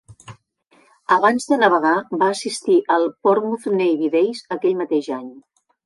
Abans 1.15 1.45
de 1.51 1.59
navegar, 1.65 1.93
va 2.23 2.31
assistir 2.37 2.81
als 2.97 3.15
Portsmouth 3.29 3.71
Navy 3.79 4.13
Days 4.19 4.45
aquell 4.59 4.79
mateix 4.85 5.17
any. 5.23 5.35